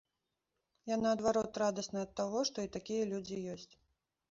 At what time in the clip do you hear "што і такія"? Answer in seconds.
2.51-3.03